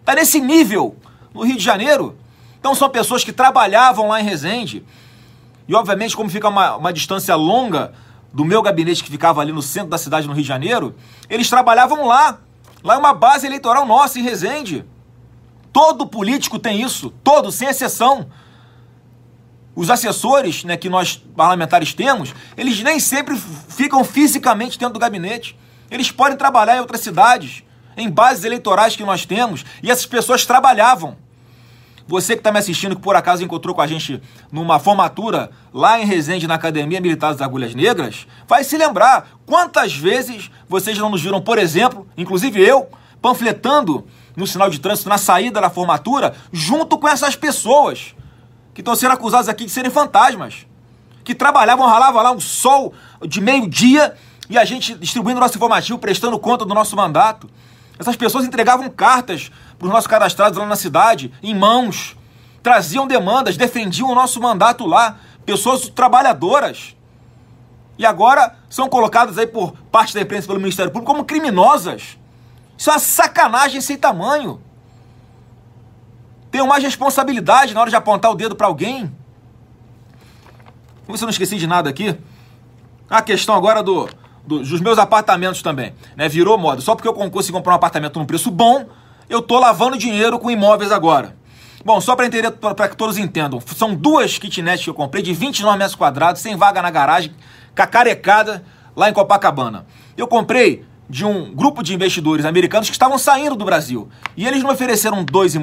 Está 0.00 0.14
nesse 0.14 0.40
nível 0.40 0.96
no 1.34 1.42
Rio 1.42 1.56
de 1.56 1.62
Janeiro. 1.64 2.16
Então 2.58 2.74
são 2.74 2.88
pessoas 2.88 3.22
que 3.22 3.32
trabalhavam 3.32 4.08
lá 4.08 4.20
em 4.20 4.24
Resende, 4.24 4.82
e 5.68 5.74
obviamente, 5.74 6.16
como 6.16 6.30
fica 6.30 6.48
uma, 6.48 6.76
uma 6.76 6.92
distância 6.92 7.34
longa 7.34 7.92
do 8.32 8.44
meu 8.44 8.62
gabinete 8.62 9.02
que 9.02 9.10
ficava 9.10 9.40
ali 9.40 9.52
no 9.52 9.62
centro 9.62 9.88
da 9.88 9.98
cidade, 9.98 10.28
no 10.28 10.32
Rio 10.32 10.42
de 10.42 10.48
Janeiro, 10.48 10.94
eles 11.28 11.50
trabalhavam 11.50 12.06
lá. 12.06 12.38
Lá 12.84 12.94
é 12.94 12.98
uma 12.98 13.12
base 13.12 13.46
eleitoral 13.46 13.84
nossa, 13.84 14.18
em 14.18 14.22
Resende. 14.22 14.84
Todo 15.76 16.06
político 16.06 16.58
tem 16.58 16.80
isso, 16.80 17.10
todo, 17.22 17.52
sem 17.52 17.68
exceção. 17.68 18.28
Os 19.74 19.90
assessores 19.90 20.64
né, 20.64 20.74
que 20.74 20.88
nós 20.88 21.16
parlamentares 21.36 21.92
temos, 21.92 22.34
eles 22.56 22.82
nem 22.82 22.98
sempre 22.98 23.36
ficam 23.68 24.02
fisicamente 24.02 24.78
dentro 24.78 24.94
do 24.94 24.98
gabinete. 24.98 25.54
Eles 25.90 26.10
podem 26.10 26.38
trabalhar 26.38 26.78
em 26.78 26.80
outras 26.80 27.02
cidades, 27.02 27.62
em 27.94 28.08
bases 28.08 28.44
eleitorais 28.44 28.96
que 28.96 29.04
nós 29.04 29.26
temos, 29.26 29.66
e 29.82 29.90
essas 29.90 30.06
pessoas 30.06 30.46
trabalhavam. 30.46 31.18
Você 32.08 32.32
que 32.32 32.40
está 32.40 32.50
me 32.50 32.58
assistindo, 32.58 32.96
que 32.96 33.02
por 33.02 33.14
acaso 33.14 33.44
encontrou 33.44 33.74
com 33.74 33.82
a 33.82 33.86
gente 33.86 34.22
numa 34.50 34.78
formatura 34.78 35.50
lá 35.74 36.00
em 36.00 36.06
Resende, 36.06 36.46
na 36.46 36.54
Academia 36.54 37.02
Militar 37.02 37.32
das 37.32 37.42
Agulhas 37.42 37.74
Negras, 37.74 38.26
vai 38.48 38.64
se 38.64 38.78
lembrar 38.78 39.28
quantas 39.44 39.94
vezes 39.94 40.50
vocês 40.66 40.96
não 40.96 41.10
nos 41.10 41.20
viram, 41.20 41.42
por 41.42 41.58
exemplo, 41.58 42.08
inclusive 42.16 42.66
eu, 42.66 42.88
panfletando 43.20 44.06
no 44.36 44.46
sinal 44.46 44.68
de 44.68 44.78
trânsito 44.78 45.08
na 45.08 45.18
saída 45.18 45.60
da 45.60 45.70
formatura, 45.70 46.34
junto 46.52 46.98
com 46.98 47.08
essas 47.08 47.34
pessoas 47.34 48.14
que 48.74 48.82
estão 48.82 48.94
sendo 48.94 49.12
acusadas 49.12 49.48
aqui 49.48 49.64
de 49.64 49.70
serem 49.70 49.90
fantasmas, 49.90 50.66
que 51.24 51.34
trabalhavam, 51.34 51.86
ralavam 51.86 52.22
lá 52.22 52.30
um 52.30 52.38
sol 52.38 52.92
de 53.26 53.40
meio-dia 53.40 54.14
e 54.50 54.58
a 54.58 54.64
gente 54.64 54.94
distribuindo 54.94 55.40
nosso 55.40 55.56
informativo, 55.56 55.98
prestando 55.98 56.38
conta 56.38 56.64
do 56.64 56.74
nosso 56.74 56.94
mandato. 56.94 57.48
Essas 57.98 58.14
pessoas 58.14 58.44
entregavam 58.44 58.88
cartas 58.90 59.50
para 59.78 59.86
os 59.86 59.92
nossos 59.92 60.06
cadastrados 60.06 60.58
lá 60.58 60.66
na 60.66 60.76
cidade, 60.76 61.32
em 61.42 61.54
mãos, 61.54 62.16
traziam 62.62 63.06
demandas, 63.06 63.56
defendiam 63.56 64.10
o 64.10 64.14
nosso 64.14 64.40
mandato 64.40 64.86
lá, 64.86 65.16
pessoas 65.44 65.88
trabalhadoras. 65.88 66.94
E 67.98 68.04
agora 68.04 68.54
são 68.68 68.88
colocadas 68.88 69.38
aí 69.38 69.46
por 69.46 69.72
parte 69.90 70.12
da 70.12 70.20
imprensa 70.20 70.46
pelo 70.46 70.60
Ministério 70.60 70.92
Público 70.92 71.10
como 71.10 71.24
criminosas. 71.24 72.18
Isso 72.76 72.90
é 72.90 72.92
uma 72.92 72.98
sacanagem 72.98 73.80
sem 73.80 73.96
tamanho. 73.96 74.60
Tenham 76.50 76.66
mais 76.66 76.82
responsabilidade 76.82 77.74
na 77.74 77.80
hora 77.80 77.90
de 77.90 77.96
apontar 77.96 78.30
o 78.30 78.34
dedo 78.34 78.54
para 78.54 78.66
alguém. 78.66 79.12
Ver 81.08 81.16
se 81.16 81.22
eu 81.22 81.26
não 81.26 81.30
esqueci 81.30 81.56
de 81.56 81.66
nada 81.66 81.88
aqui. 81.88 82.18
A 83.08 83.22
questão 83.22 83.54
agora 83.54 83.82
do, 83.82 84.08
do, 84.46 84.60
dos 84.60 84.80
meus 84.80 84.98
apartamentos 84.98 85.62
também. 85.62 85.94
Né? 86.16 86.28
Virou 86.28 86.58
moda. 86.58 86.80
Só 86.80 86.94
porque 86.94 87.08
eu 87.08 87.14
consigo 87.14 87.58
comprar 87.58 87.72
um 87.72 87.76
apartamento 87.76 88.18
num 88.18 88.26
preço 88.26 88.50
bom, 88.50 88.86
eu 89.28 89.42
tô 89.42 89.58
lavando 89.58 89.98
dinheiro 89.98 90.38
com 90.38 90.50
imóveis 90.50 90.92
agora. 90.92 91.36
Bom, 91.84 92.00
só 92.00 92.16
para 92.16 92.26
entender, 92.26 92.50
para 92.50 92.88
que 92.88 92.96
todos 92.96 93.16
entendam, 93.16 93.60
são 93.60 93.94
duas 93.94 94.38
kitnets 94.38 94.82
que 94.82 94.90
eu 94.90 94.94
comprei 94.94 95.22
de 95.22 95.32
29 95.32 95.78
metros 95.78 95.94
quadrados, 95.94 96.42
sem 96.42 96.56
vaga 96.56 96.82
na 96.82 96.90
garagem, 96.90 97.32
cacarecada, 97.76 98.64
lá 98.96 99.08
em 99.08 99.12
Copacabana. 99.12 99.86
Eu 100.16 100.26
comprei 100.26 100.84
de 101.08 101.24
um 101.24 101.54
grupo 101.54 101.82
de 101.82 101.94
investidores 101.94 102.44
americanos 102.44 102.88
que 102.88 102.94
estavam 102.94 103.18
saindo 103.18 103.54
do 103.54 103.64
Brasil. 103.64 104.08
E 104.36 104.46
eles 104.46 104.62
me 104.62 104.70
ofereceram 104.70 105.24
dois 105.24 105.54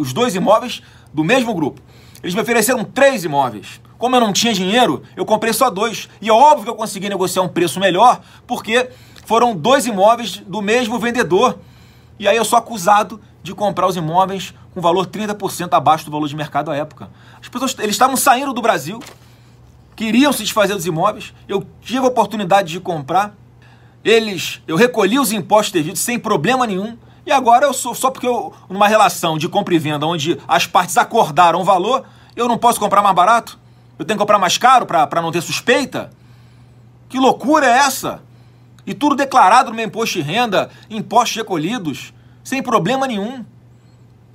os 0.00 0.12
dois 0.12 0.34
imóveis 0.34 0.82
do 1.12 1.24
mesmo 1.24 1.54
grupo. 1.54 1.80
Eles 2.22 2.34
me 2.34 2.40
ofereceram 2.40 2.84
três 2.84 3.24
imóveis. 3.24 3.80
Como 3.98 4.14
eu 4.14 4.20
não 4.20 4.32
tinha 4.32 4.52
dinheiro, 4.52 5.02
eu 5.16 5.24
comprei 5.24 5.52
só 5.52 5.70
dois. 5.70 6.08
E 6.20 6.28
é 6.28 6.32
óbvio 6.32 6.64
que 6.64 6.70
eu 6.70 6.74
consegui 6.74 7.08
negociar 7.08 7.42
um 7.42 7.48
preço 7.48 7.80
melhor, 7.80 8.20
porque 8.46 8.90
foram 9.24 9.56
dois 9.56 9.86
imóveis 9.86 10.38
do 10.46 10.60
mesmo 10.62 10.98
vendedor. 10.98 11.58
E 12.18 12.28
aí 12.28 12.36
eu 12.36 12.44
sou 12.44 12.58
acusado 12.58 13.20
de 13.42 13.54
comprar 13.54 13.86
os 13.86 13.96
imóveis 13.96 14.54
com 14.74 14.80
valor 14.80 15.06
30% 15.06 15.72
abaixo 15.72 16.04
do 16.04 16.10
valor 16.10 16.28
de 16.28 16.36
mercado 16.36 16.70
à 16.70 16.76
época. 16.76 17.08
As 17.40 17.48
pessoas, 17.48 17.74
eles 17.78 17.94
estavam 17.94 18.16
saindo 18.16 18.52
do 18.52 18.60
Brasil, 18.60 19.00
queriam 19.94 20.32
se 20.32 20.42
desfazer 20.42 20.74
dos 20.74 20.84
imóveis, 20.84 21.32
eu 21.48 21.66
tive 21.80 22.00
a 22.00 22.08
oportunidade 22.08 22.72
de 22.72 22.80
comprar, 22.80 23.34
eles, 24.06 24.62
eu 24.68 24.76
recolhi 24.76 25.18
os 25.18 25.32
impostos 25.32 25.72
devidos 25.72 26.00
sem 26.00 26.16
problema 26.16 26.64
nenhum, 26.64 26.96
e 27.26 27.32
agora 27.32 27.66
eu 27.66 27.74
sou 27.74 27.92
só 27.92 28.08
porque 28.08 28.28
eu, 28.28 28.54
numa 28.70 28.86
relação 28.86 29.36
de 29.36 29.48
compra 29.48 29.74
e 29.74 29.80
venda 29.80 30.06
onde 30.06 30.38
as 30.46 30.64
partes 30.64 30.96
acordaram 30.96 31.60
o 31.60 31.64
valor, 31.64 32.04
eu 32.36 32.46
não 32.46 32.56
posso 32.56 32.78
comprar 32.78 33.02
mais 33.02 33.16
barato? 33.16 33.58
Eu 33.98 34.04
tenho 34.04 34.16
que 34.16 34.22
comprar 34.22 34.38
mais 34.38 34.56
caro 34.56 34.86
para 34.86 35.20
não 35.20 35.32
ter 35.32 35.40
suspeita? 35.40 36.12
Que 37.08 37.18
loucura 37.18 37.66
é 37.66 37.78
essa? 37.78 38.22
E 38.86 38.94
tudo 38.94 39.16
declarado 39.16 39.70
no 39.70 39.76
meu 39.76 39.84
imposto 39.84 40.18
de 40.18 40.22
renda, 40.22 40.70
impostos 40.88 41.34
recolhidos, 41.34 42.14
sem 42.44 42.62
problema 42.62 43.08
nenhum. 43.08 43.44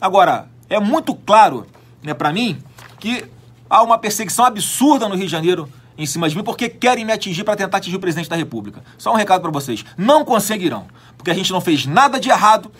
Agora, 0.01 0.49
é 0.69 0.81
muito 0.81 1.15
claro 1.15 1.65
né, 2.03 2.13
para 2.13 2.33
mim 2.33 2.61
que 2.99 3.23
há 3.69 3.81
uma 3.81 3.97
perseguição 3.97 4.43
absurda 4.43 5.07
no 5.07 5.15
Rio 5.15 5.27
de 5.27 5.31
Janeiro 5.31 5.69
em 6.03 6.07
cima 6.07 6.27
de 6.29 6.35
mim 6.35 6.43
porque 6.43 6.69
querem 6.69 7.05
me 7.05 7.13
atingir 7.13 7.43
para 7.43 7.55
tentar 7.55 7.77
atingir 7.77 7.95
o 7.95 7.99
presidente 7.99 8.29
da 8.29 8.35
República. 8.35 8.83
Só 8.97 9.11
um 9.11 9.15
recado 9.15 9.41
para 9.41 9.51
vocês: 9.51 9.85
não 9.97 10.25
conseguirão, 10.25 10.87
porque 11.17 11.31
a 11.31 11.33
gente 11.33 11.51
não 11.51 11.61
fez 11.61 11.85
nada 11.85 12.19
de 12.19 12.29
errado. 12.29 12.71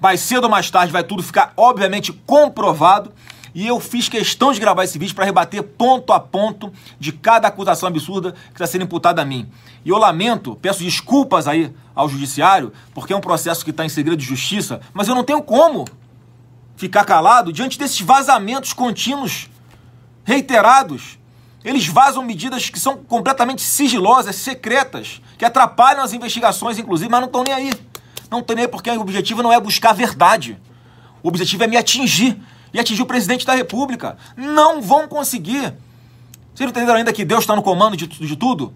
Mais 0.00 0.20
cedo 0.20 0.44
ou 0.44 0.50
mais 0.50 0.70
tarde 0.70 0.92
vai 0.92 1.04
tudo 1.04 1.22
ficar 1.22 1.52
obviamente 1.56 2.12
comprovado. 2.12 3.12
E 3.54 3.66
eu 3.66 3.80
fiz 3.80 4.08
questão 4.08 4.52
de 4.52 4.60
gravar 4.60 4.84
esse 4.84 4.98
vídeo 4.98 5.14
para 5.14 5.24
rebater 5.24 5.62
ponto 5.62 6.12
a 6.12 6.20
ponto 6.20 6.72
de 6.98 7.10
cada 7.10 7.48
acusação 7.48 7.88
absurda 7.88 8.32
que 8.32 8.52
está 8.52 8.66
sendo 8.66 8.84
imputada 8.84 9.20
a 9.20 9.24
mim. 9.24 9.50
E 9.84 9.90
eu 9.90 9.98
lamento, 9.98 10.56
peço 10.56 10.84
desculpas 10.84 11.48
aí 11.48 11.74
ao 11.94 12.08
judiciário, 12.08 12.72
porque 12.94 13.12
é 13.12 13.16
um 13.16 13.20
processo 13.20 13.64
que 13.64 13.70
está 13.70 13.84
em 13.84 13.88
segredo 13.88 14.18
de 14.18 14.24
justiça, 14.24 14.80
mas 14.94 15.08
eu 15.08 15.14
não 15.14 15.24
tenho 15.24 15.42
como 15.42 15.84
ficar 16.76 17.04
calado 17.04 17.52
diante 17.52 17.78
desses 17.78 18.00
vazamentos 18.00 18.72
contínuos, 18.72 19.50
reiterados. 20.24 21.19
Eles 21.64 21.86
vazam 21.86 22.22
medidas 22.22 22.70
que 22.70 22.80
são 22.80 22.96
completamente 22.96 23.62
sigilosas, 23.62 24.36
secretas, 24.36 25.20
que 25.36 25.44
atrapalham 25.44 26.02
as 26.02 26.12
investigações, 26.12 26.78
inclusive, 26.78 27.10
mas 27.10 27.20
não 27.20 27.26
estão 27.26 27.44
nem 27.44 27.52
aí. 27.52 27.72
Não 28.30 28.40
estão 28.40 28.56
nem 28.56 28.64
aí 28.64 28.70
porque 28.70 28.90
o 28.90 29.00
objetivo 29.00 29.42
não 29.42 29.52
é 29.52 29.60
buscar 29.60 29.90
a 29.90 29.94
verdade. 29.94 30.58
O 31.22 31.28
objetivo 31.28 31.64
é 31.64 31.66
me 31.66 31.76
atingir 31.76 32.40
e 32.72 32.80
atingir 32.80 33.02
o 33.02 33.06
presidente 33.06 33.44
da 33.44 33.54
República. 33.54 34.16
Não 34.36 34.80
vão 34.80 35.06
conseguir. 35.06 35.74
Vocês 36.54 36.60
não 36.60 36.68
entenderam 36.68 36.94
ainda 36.94 37.12
que 37.12 37.24
Deus 37.24 37.40
está 37.40 37.54
no 37.54 37.62
comando 37.62 37.96
de, 37.96 38.06
de 38.06 38.36
tudo? 38.36 38.72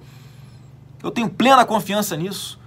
Eu 1.02 1.10
tenho 1.10 1.28
plena 1.28 1.64
confiança 1.64 2.16
nisso. 2.16 2.58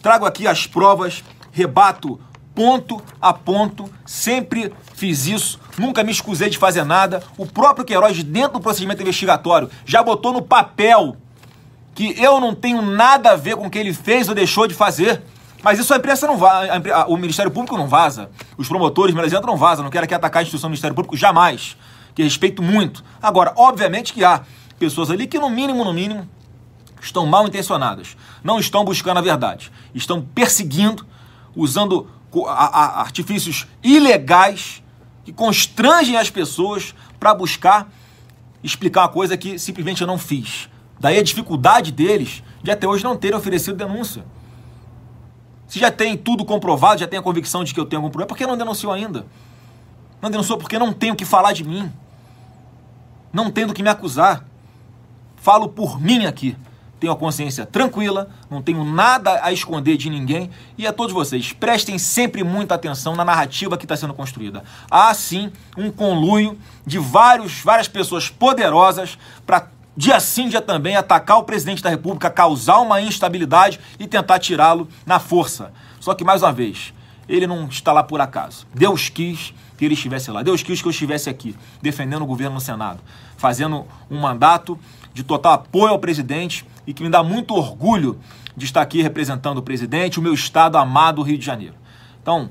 Trago 0.00 0.26
aqui 0.26 0.46
as 0.46 0.66
provas, 0.66 1.24
rebato 1.50 2.20
ponto 2.56 3.02
a 3.20 3.34
ponto, 3.34 3.88
sempre 4.06 4.72
fiz 4.94 5.26
isso, 5.26 5.60
nunca 5.78 6.02
me 6.02 6.10
escusei 6.10 6.48
de 6.48 6.56
fazer 6.56 6.84
nada. 6.84 7.22
O 7.36 7.44
próprio 7.44 7.84
Queiroz, 7.84 8.24
dentro 8.24 8.54
do 8.54 8.60
procedimento 8.60 9.02
investigatório, 9.02 9.70
já 9.84 10.02
botou 10.02 10.32
no 10.32 10.40
papel 10.40 11.18
que 11.94 12.18
eu 12.18 12.40
não 12.40 12.54
tenho 12.54 12.80
nada 12.80 13.32
a 13.32 13.36
ver 13.36 13.56
com 13.56 13.66
o 13.66 13.70
que 13.70 13.78
ele 13.78 13.92
fez 13.92 14.28
ou 14.28 14.34
deixou 14.34 14.66
de 14.66 14.74
fazer. 14.74 15.22
Mas 15.62 15.78
isso 15.78 15.92
a 15.92 15.96
imprensa 15.98 16.26
não 16.26 16.38
vaza, 16.38 17.06
o 17.08 17.16
Ministério 17.16 17.50
Público 17.50 17.76
não 17.76 17.88
vaza, 17.88 18.30
os 18.56 18.68
promotores, 18.68 19.14
melhor 19.14 19.26
dizendo, 19.26 19.46
não 19.46 19.56
vazam, 19.56 19.84
não 19.84 19.90
quero 19.90 20.04
aqui 20.04 20.14
atacar 20.14 20.40
a 20.40 20.42
instituição 20.42 20.68
do 20.68 20.72
Ministério 20.72 20.94
Público, 20.94 21.16
jamais, 21.16 21.76
que 22.14 22.22
respeito 22.22 22.62
muito. 22.62 23.04
Agora, 23.20 23.52
obviamente 23.56 24.12
que 24.12 24.24
há 24.24 24.42
pessoas 24.78 25.10
ali 25.10 25.26
que, 25.26 25.38
no 25.38 25.50
mínimo, 25.50 25.84
no 25.84 25.92
mínimo, 25.92 26.28
estão 27.00 27.26
mal 27.26 27.46
intencionadas, 27.46 28.16
não 28.44 28.58
estão 28.58 28.84
buscando 28.84 29.18
a 29.18 29.22
verdade, 29.22 29.72
estão 29.94 30.22
perseguindo, 30.22 31.04
usando 31.54 32.08
artifícios 32.46 33.66
ilegais 33.82 34.82
que 35.24 35.32
constrangem 35.32 36.16
as 36.16 36.30
pessoas 36.30 36.94
para 37.18 37.34
buscar 37.34 37.90
explicar 38.62 39.02
uma 39.02 39.08
coisa 39.08 39.36
que 39.36 39.58
simplesmente 39.58 40.00
eu 40.00 40.06
não 40.06 40.18
fiz. 40.18 40.68
Daí 40.98 41.18
a 41.18 41.22
dificuldade 41.22 41.92
deles 41.92 42.42
de 42.62 42.70
até 42.70 42.86
hoje 42.86 43.04
não 43.04 43.16
terem 43.16 43.36
oferecido 43.36 43.76
denúncia. 43.76 44.24
Se 45.66 45.78
já 45.78 45.90
tem 45.90 46.16
tudo 46.16 46.44
comprovado, 46.44 47.00
já 47.00 47.06
tem 47.06 47.18
a 47.18 47.22
convicção 47.22 47.64
de 47.64 47.74
que 47.74 47.80
eu 47.80 47.84
tenho 47.84 48.00
algum 48.00 48.10
problema, 48.10 48.28
por 48.28 48.36
que 48.36 48.46
não 48.46 48.56
denunciou 48.56 48.92
ainda? 48.92 49.26
Não 50.20 50.30
denunciou 50.30 50.58
porque 50.58 50.78
não 50.78 50.92
tenho 50.92 51.14
o 51.14 51.16
que 51.16 51.24
falar 51.24 51.52
de 51.52 51.64
mim. 51.64 51.92
Não 53.32 53.50
tenho 53.50 53.68
do 53.68 53.74
que 53.74 53.82
me 53.82 53.88
acusar. 53.88 54.44
Falo 55.36 55.68
por 55.68 56.00
mim 56.00 56.24
aqui. 56.24 56.56
Tenho 56.98 57.12
a 57.12 57.16
consciência 57.16 57.66
tranquila, 57.66 58.28
não 58.50 58.62
tenho 58.62 58.84
nada 58.84 59.40
a 59.42 59.52
esconder 59.52 59.96
de 59.96 60.08
ninguém. 60.08 60.50
E 60.78 60.86
a 60.86 60.92
todos 60.92 61.12
vocês, 61.12 61.52
prestem 61.52 61.98
sempre 61.98 62.42
muita 62.42 62.74
atenção 62.74 63.14
na 63.14 63.24
narrativa 63.24 63.76
que 63.76 63.84
está 63.84 63.96
sendo 63.96 64.14
construída. 64.14 64.64
Há 64.90 65.12
sim 65.12 65.52
um 65.76 65.90
conluio 65.90 66.58
de 66.86 66.98
vários, 66.98 67.60
várias 67.60 67.88
pessoas 67.88 68.30
poderosas 68.30 69.18
para 69.46 69.68
dia 69.96 70.20
sim, 70.20 70.48
dia 70.48 70.60
também, 70.60 70.94
atacar 70.94 71.38
o 71.38 71.44
presidente 71.44 71.82
da 71.82 71.88
República, 71.88 72.28
causar 72.28 72.78
uma 72.80 73.00
instabilidade 73.00 73.80
e 73.98 74.06
tentar 74.06 74.38
tirá-lo 74.38 74.88
na 75.06 75.18
força. 75.18 75.72
Só 75.98 76.14
que, 76.14 76.22
mais 76.22 76.42
uma 76.42 76.52
vez, 76.52 76.92
ele 77.28 77.46
não 77.46 77.66
está 77.66 77.92
lá 77.92 78.02
por 78.02 78.20
acaso. 78.20 78.66
Deus 78.74 79.08
quis 79.08 79.54
que 79.76 79.84
ele 79.84 79.94
estivesse 79.94 80.30
lá. 80.30 80.42
Deus 80.42 80.62
quis 80.62 80.80
que 80.80 80.88
eu 80.88 80.90
estivesse 80.90 81.28
aqui, 81.28 81.56
defendendo 81.80 82.22
o 82.22 82.26
governo 82.26 82.54
no 82.54 82.60
Senado, 82.60 83.00
fazendo 83.36 83.86
um 84.10 84.18
mandato 84.18 84.78
de 85.12 85.22
total 85.22 85.54
apoio 85.54 85.92
ao 85.92 85.98
presidente 85.98 86.64
e 86.86 86.94
que 86.94 87.02
me 87.02 87.08
dá 87.08 87.22
muito 87.22 87.54
orgulho 87.54 88.18
de 88.56 88.64
estar 88.64 88.80
aqui 88.80 89.02
representando 89.02 89.58
o 89.58 89.62
presidente, 89.62 90.18
o 90.18 90.22
meu 90.22 90.32
estado 90.32 90.78
amado, 90.78 91.22
Rio 91.22 91.38
de 91.38 91.44
Janeiro. 91.44 91.74
Então, 92.22 92.50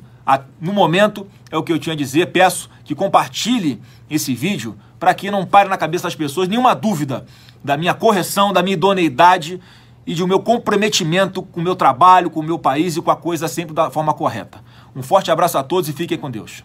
no 0.60 0.74
momento, 0.74 1.28
é 1.52 1.58
o 1.58 1.64
que 1.64 1.72
eu 1.72 1.80
tinha 1.80 1.94
a 1.94 1.98
dizer. 1.98 2.32
Peço 2.32 2.70
que 2.84 2.94
compartilhe 2.96 3.82
esse 4.10 4.34
vídeo 4.34 4.76
para 5.00 5.14
que 5.14 5.30
não 5.32 5.46
pare 5.46 5.70
na 5.70 5.78
cabeça 5.78 6.04
das 6.04 6.16
pessoas 6.16 6.48
nenhuma 6.48 6.74
dúvida 6.74 7.26
da 7.64 7.78
minha 7.78 7.94
correção, 7.94 8.54
da 8.54 8.62
minha 8.62 8.74
idoneidade 8.74 9.60
e 10.06 10.14
do 10.14 10.28
meu 10.28 10.40
comprometimento 10.40 11.42
com 11.42 11.60
o 11.60 11.64
meu 11.64 11.76
trabalho, 11.76 12.30
com 12.30 12.40
o 12.40 12.44
meu 12.44 12.60
país 12.60 12.96
e 12.96 13.02
com 13.02 13.10
a 13.10 13.16
coisa 13.16 13.48
sempre 13.48 13.74
da 13.74 13.90
forma 13.90 14.14
correta. 14.14 14.64
Um 14.96 15.02
forte 15.02 15.32
abraço 15.32 15.58
a 15.58 15.64
todos 15.64 15.90
e 15.90 15.94
fiquem 15.94 16.18
com 16.18 16.30
Deus. 16.30 16.64